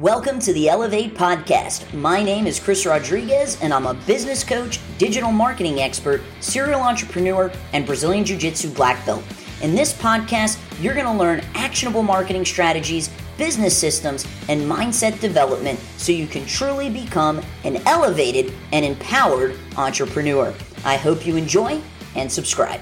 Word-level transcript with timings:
Welcome 0.00 0.38
to 0.40 0.54
the 0.54 0.66
Elevate 0.70 1.14
Podcast. 1.14 1.92
My 1.92 2.22
name 2.22 2.46
is 2.46 2.58
Chris 2.58 2.86
Rodriguez, 2.86 3.60
and 3.60 3.70
I'm 3.70 3.84
a 3.84 3.92
business 3.92 4.42
coach, 4.42 4.80
digital 4.96 5.30
marketing 5.30 5.80
expert, 5.80 6.22
serial 6.40 6.80
entrepreneur, 6.80 7.52
and 7.74 7.84
Brazilian 7.84 8.24
Jiu 8.24 8.38
Jitsu 8.38 8.70
black 8.70 9.04
belt. 9.04 9.22
In 9.60 9.74
this 9.74 9.92
podcast, 9.92 10.58
you're 10.82 10.94
going 10.94 11.04
to 11.04 11.12
learn 11.12 11.42
actionable 11.52 12.02
marketing 12.02 12.46
strategies, 12.46 13.10
business 13.36 13.76
systems, 13.76 14.26
and 14.48 14.62
mindset 14.62 15.20
development 15.20 15.78
so 15.98 16.12
you 16.12 16.26
can 16.26 16.46
truly 16.46 16.88
become 16.88 17.42
an 17.64 17.82
elevated 17.86 18.54
and 18.72 18.86
empowered 18.86 19.54
entrepreneur. 19.76 20.54
I 20.82 20.96
hope 20.96 21.26
you 21.26 21.36
enjoy 21.36 21.78
and 22.16 22.32
subscribe. 22.32 22.80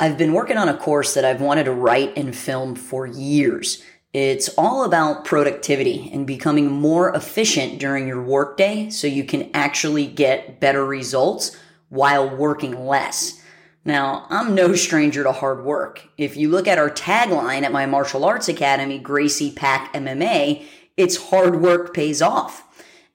I've 0.00 0.18
been 0.18 0.32
working 0.32 0.56
on 0.56 0.68
a 0.68 0.76
course 0.76 1.14
that 1.14 1.24
I've 1.24 1.40
wanted 1.40 1.64
to 1.64 1.72
write 1.72 2.18
and 2.18 2.34
film 2.34 2.74
for 2.74 3.06
years. 3.06 3.84
It's 4.18 4.48
all 4.56 4.84
about 4.84 5.26
productivity 5.26 6.10
and 6.10 6.26
becoming 6.26 6.72
more 6.72 7.14
efficient 7.14 7.78
during 7.78 8.08
your 8.08 8.22
workday 8.22 8.88
so 8.88 9.06
you 9.06 9.24
can 9.24 9.50
actually 9.52 10.06
get 10.06 10.58
better 10.58 10.86
results 10.86 11.54
while 11.90 12.34
working 12.34 12.86
less. 12.86 13.42
Now, 13.84 14.26
I'm 14.30 14.54
no 14.54 14.74
stranger 14.74 15.22
to 15.22 15.32
hard 15.32 15.66
work. 15.66 16.08
If 16.16 16.34
you 16.34 16.48
look 16.48 16.66
at 16.66 16.78
our 16.78 16.88
tagline 16.88 17.62
at 17.62 17.72
my 17.72 17.84
martial 17.84 18.24
arts 18.24 18.48
academy, 18.48 18.98
Gracie 18.98 19.50
Pack 19.50 19.92
MMA, 19.92 20.64
it's 20.96 21.28
hard 21.28 21.60
work 21.60 21.92
pays 21.92 22.22
off. 22.22 22.64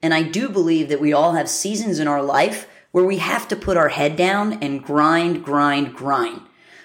And 0.02 0.14
I 0.14 0.22
do 0.22 0.48
believe 0.48 0.88
that 0.88 1.00
we 1.00 1.12
all 1.12 1.32
have 1.32 1.48
seasons 1.48 1.98
in 1.98 2.06
our 2.06 2.22
life 2.22 2.68
where 2.92 3.04
we 3.04 3.18
have 3.18 3.48
to 3.48 3.56
put 3.56 3.76
our 3.76 3.88
head 3.88 4.14
down 4.14 4.52
and 4.62 4.84
grind, 4.84 5.44
grind, 5.44 5.96
grind. 5.96 6.42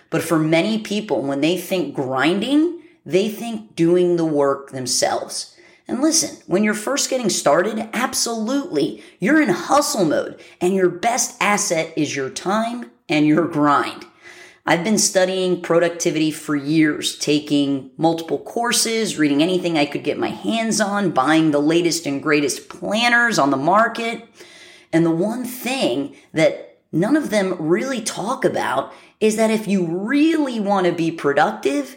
But 0.10 0.24
for 0.24 0.40
many 0.40 0.80
people, 0.80 1.22
when 1.22 1.42
they 1.42 1.56
think 1.56 1.94
grinding, 1.94 2.77
they 3.08 3.30
think 3.30 3.74
doing 3.74 4.18
the 4.18 4.26
work 4.26 4.72
themselves. 4.72 5.56
And 5.88 6.02
listen, 6.02 6.44
when 6.46 6.66
you're 6.66 6.74
first 6.74 7.10
getting 7.10 7.30
started, 7.30 7.90
absolutely, 7.94 9.02
you're 9.20 9.42
in 9.42 9.48
hustle 9.48 10.04
mode 10.04 10.40
and 10.60 10.76
your 10.76 10.90
best 10.90 11.42
asset 11.42 11.94
is 11.96 12.18
your 12.18 12.30
time 12.30 12.92
and 13.08 13.26
your 13.26 13.48
grind. 13.48 14.06
I've 14.66 14.84
been 14.84 14.98
studying 14.98 15.62
productivity 15.62 16.30
for 16.30 16.58
years, 16.58 17.18
taking 17.18 17.92
multiple 17.96 18.40
courses, 18.40 19.18
reading 19.18 19.42
anything 19.42 19.78
I 19.78 19.86
could 19.86 20.04
get 20.04 20.20
my 20.20 20.28
hands 20.28 20.82
on, 20.82 21.12
buying 21.12 21.52
the 21.52 21.62
latest 21.62 22.06
and 22.06 22.22
greatest 22.22 22.68
planners 22.68 23.40
on 23.40 23.52
the 23.52 23.56
market. 23.56 24.28
And 24.92 25.06
the 25.06 25.12
one 25.12 25.46
thing 25.46 26.18
that 26.34 26.80
none 26.92 27.16
of 27.16 27.30
them 27.30 27.56
really 27.58 28.02
talk 28.02 28.44
about 28.44 28.92
is 29.22 29.38
that 29.38 29.50
if 29.50 29.66
you 29.66 29.86
really 29.86 30.60
want 30.60 30.86
to 30.86 30.92
be 30.92 31.12
productive, 31.12 31.96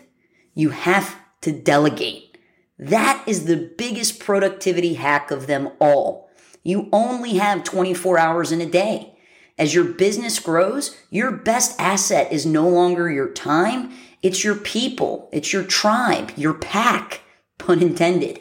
you 0.55 0.71
have 0.71 1.17
to 1.43 1.53
delegate. 1.53 2.39
That 2.79 3.23
is 3.27 3.45
the 3.45 3.73
biggest 3.77 4.21
productivity 4.21 4.95
hack 4.95 5.31
of 5.31 5.47
them 5.47 5.71
all. 5.81 6.31
You 6.63 6.89
only 6.93 7.35
have 7.35 7.65
24 7.65 8.19
hours 8.19 8.53
in 8.53 8.61
a 8.61 8.67
day. 8.67 9.15
As 9.59 9.75
your 9.75 9.85
business 9.85 10.39
grows, 10.39 10.97
your 11.11 11.31
best 11.31 11.79
asset 11.79 12.33
is 12.33 12.47
no 12.47 12.69
longer 12.69 13.11
your 13.11 13.29
time, 13.29 13.93
it's 14.23 14.43
your 14.43 14.55
people, 14.55 15.29
it's 15.33 15.53
your 15.53 15.65
tribe, 15.65 16.33
your 16.37 16.55
pack, 16.55 17.21
pun 17.59 17.83
intended. 17.83 18.41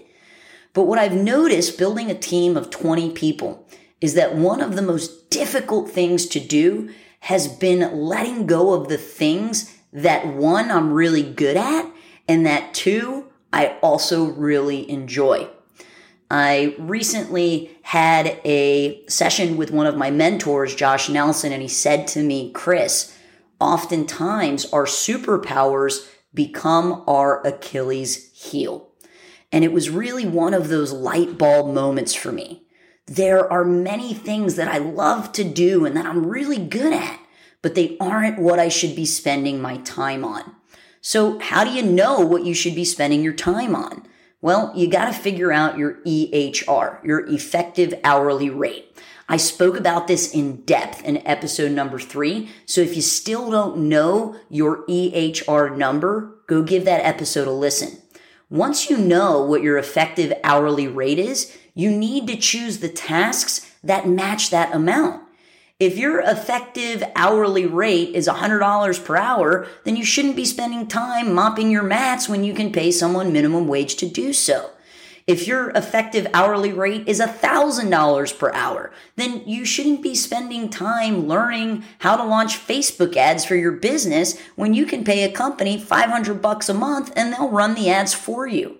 But 0.74 0.84
what 0.84 1.00
I've 1.00 1.16
noticed 1.16 1.78
building 1.78 2.10
a 2.10 2.18
team 2.18 2.56
of 2.56 2.70
20 2.70 3.12
people 3.12 3.68
is 4.00 4.14
that 4.14 4.36
one 4.36 4.62
of 4.62 4.76
the 4.76 4.82
most 4.82 5.30
difficult 5.30 5.90
things 5.90 6.26
to 6.28 6.40
do 6.40 6.90
has 7.22 7.48
been 7.48 7.94
letting 7.94 8.48
go 8.48 8.74
of 8.74 8.88
the 8.88 8.98
things 8.98 9.76
that 9.92 10.28
one, 10.28 10.72
I'm 10.72 10.94
really 10.94 11.24
good 11.24 11.58
at, 11.58 11.92
and 12.30 12.46
that 12.46 12.74
too, 12.76 13.26
I 13.52 13.78
also 13.82 14.26
really 14.26 14.90
enjoy. 14.90 15.50
I 16.30 16.76
recently 16.78 17.76
had 17.82 18.40
a 18.46 19.04
session 19.08 19.58
with 19.58 19.72
one 19.72 19.88
of 19.88 19.98
my 19.98 20.12
mentors, 20.12 20.76
Josh 20.76 21.10
Nelson, 21.10 21.52
and 21.52 21.64
he 21.64 21.68
said 21.68 22.08
to 22.10 22.22
me, 22.22 22.52
Chris, 22.52 23.18
oftentimes 23.60 24.72
our 24.72 24.86
superpowers 24.86 26.08
become 26.32 27.04
our 27.08 27.46
Achilles 27.46 28.32
heel. 28.32 28.92
And 29.52 29.64
it 29.64 29.74
was 29.74 29.90
really 29.90 30.28
one 30.28 30.54
of 30.54 30.70
those 30.70 30.94
light 30.94 31.40
bulb 31.40 31.74
moments 31.74 32.14
for 32.14 32.32
me. 32.32 32.68
There 33.08 33.52
are 33.52 33.66
many 33.66 34.14
things 34.14 34.54
that 34.56 34.68
I 34.68 34.78
love 34.78 35.32
to 35.32 35.44
do 35.44 35.84
and 35.84 35.98
that 35.98 36.06
I'm 36.06 36.28
really 36.28 36.64
good 36.64 36.94
at, 36.94 37.20
but 37.64 37.74
they 37.74 37.98
aren't 38.00 38.38
what 38.38 38.60
I 38.60 38.70
should 38.70 38.96
be 38.96 39.08
spending 39.08 39.60
my 39.60 39.78
time 39.78 40.24
on. 40.24 40.56
So 41.02 41.40
how 41.40 41.64
do 41.64 41.72
you 41.72 41.84
know 41.84 42.20
what 42.20 42.46
you 42.46 42.54
should 42.54 42.76
be 42.76 42.86
spending 42.86 43.24
your 43.24 43.34
time 43.34 43.76
on? 43.76 44.06
Well, 44.42 44.72
you 44.76 44.90
got 44.90 45.06
to 45.06 45.20
figure 45.20 45.52
out 45.52 45.78
your 45.78 45.96
EHR, 46.06 47.04
your 47.04 47.26
effective 47.28 47.94
hourly 48.04 48.50
rate. 48.50 48.96
I 49.28 49.38
spoke 49.38 49.78
about 49.78 50.08
this 50.08 50.34
in 50.34 50.62
depth 50.62 51.04
in 51.04 51.26
episode 51.28 51.72
number 51.72 52.00
three. 52.00 52.50
So 52.66 52.82
if 52.82 52.96
you 52.96 53.02
still 53.02 53.52
don't 53.52 53.90
know 53.90 54.38
your 54.50 54.86
EHR 54.88 55.78
number, 55.78 56.38
go 56.48 56.64
give 56.64 56.86
that 56.86 57.06
episode 57.06 57.48
a 57.48 57.52
listen. 57.52 58.00
Once 58.50 58.90
you 58.90 58.98
know 58.98 59.44
what 59.44 59.62
your 59.62 59.78
effective 59.78 60.34
hourly 60.44 60.88
rate 60.88 61.20
is, 61.20 61.56
you 61.76 61.92
need 61.92 62.28
to 62.28 62.36
choose 62.36 62.80
the 62.80 62.90
tasks 62.90 63.72
that 63.84 64.08
match 64.08 64.50
that 64.50 64.74
amount. 64.74 65.22
If 65.80 65.98
your 65.98 66.20
effective 66.20 67.02
hourly 67.16 67.66
rate 67.66 68.14
is 68.14 68.28
$100 68.28 69.06
per 69.06 69.16
hour, 69.16 69.66
then 69.86 69.96
you 69.96 70.04
shouldn't 70.04 70.36
be 70.36 70.44
spending 70.44 70.88
time 70.88 71.34
mopping 71.34 71.72
your 71.72 71.84
mats 71.84 72.28
when 72.28 72.44
you 72.44 72.54
can 72.54 72.74
pay 72.74 72.92
someone 72.92 73.32
minimum 73.32 73.66
wage 73.66 73.96
to 73.96 74.06
do 74.06 74.34
so. 74.34 74.72
If 75.26 75.48
your 75.48 75.70
effective 75.70 76.28
hourly 76.34 76.74
rate 76.74 77.08
is 77.08 77.22
$1,000 77.22 78.38
per 78.38 78.52
hour, 78.52 78.92
then 79.16 79.42
you 79.48 79.64
shouldn't 79.64 80.04
be 80.04 80.16
spending 80.16 80.70
time 80.70 81.30
learning 81.30 81.86
how 82.00 82.18
to 82.18 82.26
launch 82.26 82.58
Facebook 82.58 83.16
ads 83.16 83.46
for 83.46 83.56
your 83.56 83.72
business 83.72 84.38
when 84.58 84.74
you 84.74 84.86
can 84.86 85.06
pay 85.06 85.24
a 85.24 85.32
company 85.32 85.80
500 85.80 86.42
bucks 86.42 86.68
a 86.68 86.74
month 86.74 87.14
and 87.16 87.32
they'll 87.32 87.50
run 87.50 87.76
the 87.76 87.90
ads 87.90 88.14
for 88.14 88.46
you. 88.46 88.80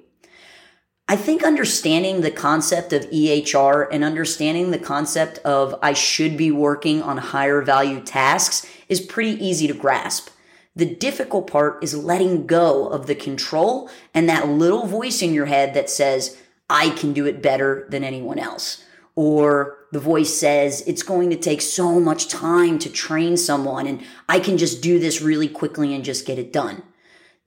I 1.12 1.16
think 1.16 1.44
understanding 1.44 2.22
the 2.22 2.30
concept 2.30 2.94
of 2.94 3.10
EHR 3.10 3.88
and 3.92 4.04
understanding 4.04 4.70
the 4.70 4.78
concept 4.78 5.40
of 5.40 5.74
I 5.82 5.94
should 5.94 6.38
be 6.38 6.52
working 6.52 7.02
on 7.02 7.18
higher 7.18 7.64
value 7.64 8.00
tasks 8.00 8.68
is 8.90 9.02
pretty 9.02 9.44
easy 9.44 9.66
to 9.66 9.74
grasp. 9.74 10.30
The 10.76 10.86
difficult 10.86 11.48
part 11.48 11.84
is 11.84 11.96
letting 11.96 12.46
go 12.46 12.88
of 12.90 13.08
the 13.08 13.16
control 13.16 13.90
and 14.14 14.30
that 14.30 14.50
little 14.50 14.86
voice 14.86 15.24
in 15.24 15.34
your 15.34 15.48
head 15.48 15.74
that 15.74 15.90
says, 15.90 16.38
I 16.70 16.92
can 16.92 17.12
do 17.12 17.26
it 17.26 17.42
better 17.42 17.88
than 17.90 18.04
anyone 18.04 18.38
else. 18.38 18.84
Or 19.16 19.80
the 19.92 20.00
voice 20.00 20.32
says, 20.32 20.84
it's 20.86 21.02
going 21.02 21.32
to 21.32 21.36
take 21.36 21.62
so 21.62 22.00
much 22.00 22.28
time 22.28 22.78
to 22.78 22.90
train 22.90 23.36
someone 23.36 23.88
and 23.88 24.04
I 24.30 24.40
can 24.40 24.60
just 24.60 24.84
do 24.84 25.00
this 25.00 25.24
really 25.24 25.50
quickly 25.50 25.96
and 25.96 26.06
just 26.06 26.28
get 26.28 26.38
it 26.38 26.54
done. 26.54 26.84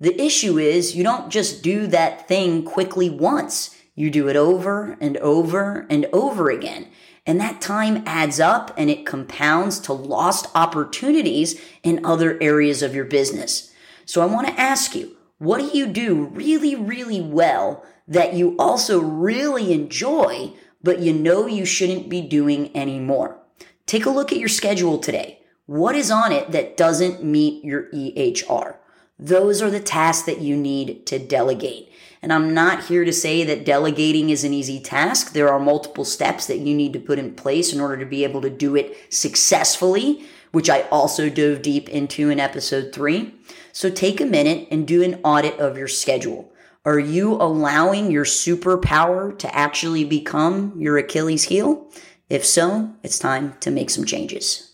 The 0.03 0.21
issue 0.21 0.59
is 0.59 0.97
you 0.97 1.05
don't 1.05 1.31
just 1.31 1.63
do 1.63 1.87
that 1.87 2.27
thing 2.27 2.65
quickly 2.65 3.09
once. 3.09 3.77
You 3.95 4.11
do 4.11 4.27
it 4.27 4.35
over 4.35 4.99
and 5.01 5.17
over 5.19 5.87
and 5.89 6.07
over 6.13 6.51
again. 6.51 6.89
And 7.25 7.41
that 7.41 7.61
time 7.61 8.03
adds 8.05 8.41
up 8.41 8.75
and 8.77 8.91
it 8.91 9.07
compounds 9.07 9.79
to 9.83 9.93
lost 9.93 10.49
opportunities 10.57 11.61
in 11.85 12.05
other 12.05 12.37
areas 12.43 12.83
of 12.83 12.97
your 12.97 13.05
business. 13.05 13.73
So 14.05 14.21
I 14.21 14.27
want 14.27 14.49
to 14.49 14.61
ask 14.61 14.97
you, 14.97 15.17
what 15.39 15.59
do 15.59 15.79
you 15.79 15.87
do 15.87 16.25
really, 16.25 16.75
really 16.75 17.21
well 17.21 17.85
that 18.09 18.35
you 18.35 18.57
also 18.59 19.01
really 19.01 19.73
enjoy, 19.73 20.53
but 20.83 20.99
you 20.99 21.13
know 21.13 21.47
you 21.47 21.65
shouldn't 21.65 22.09
be 22.09 22.23
doing 22.23 22.77
anymore? 22.77 23.39
Take 23.87 24.07
a 24.07 24.11
look 24.11 24.33
at 24.33 24.41
your 24.41 24.49
schedule 24.49 24.99
today. 24.99 25.39
What 25.67 25.95
is 25.95 26.11
on 26.11 26.33
it 26.33 26.51
that 26.51 26.77
doesn't 26.77 27.23
meet 27.23 27.65
your 27.65 27.85
EHR? 27.93 28.79
Those 29.23 29.63
are 29.63 29.71
the 29.71 29.79
tasks 29.79 30.27
that 30.27 30.41
you 30.41 30.57
need 30.57 31.07
to 31.07 31.21
delegate. 31.21 31.93
And 32.23 32.33
I'm 32.33 32.53
not 32.53 32.87
here 32.87 33.05
to 33.05 33.13
say 33.13 33.45
that 33.45 33.65
delegating 33.65 34.31
is 34.31 34.43
an 34.43 34.53
easy 34.53 34.81
task. 34.81 35.33
There 35.33 35.49
are 35.49 35.61
multiple 35.61 36.05
steps 36.05 36.47
that 36.47 36.59
you 36.59 36.75
need 36.75 36.93
to 36.95 36.99
put 36.99 37.21
in 37.21 37.37
place 37.37 37.73
in 37.73 37.81
order 37.81 37.97
to 37.99 38.05
be 38.05 38.25
able 38.25 38.41
to 38.41 38.51
do 38.51 38.75
it 38.75 38.97
successfully, 39.13 40.25
which 40.51 40.69
I 40.69 40.83
also 40.91 41.29
dove 41.29 41.63
deep 41.63 41.89
into 41.89 42.31
in 42.31 42.41
episode 42.41 42.93
three. 42.93 43.33
So 43.71 43.91
take 43.91 44.21
a 44.21 44.27
minute 44.27 44.67
and 44.73 44.89
do 44.89 45.05
an 45.05 45.21
audit 45.23 45.57
of 45.61 45.79
your 45.79 45.89
schedule. 45.89 46.53
Are 46.85 46.99
you 46.99 47.35
allowing 47.35 48.11
your 48.11 48.25
superpower 48.25 49.39
to 49.39 49.55
actually 49.55 50.05
become 50.05 50.75
your 50.77 50.99
Achilles 50.99 51.45
heel? 51.45 51.89
If 52.29 52.45
so, 52.45 52.93
it's 53.05 53.21
time 53.21 53.55
to 53.61 53.71
make 53.71 53.91
some 53.91 54.05
changes. 54.05 54.72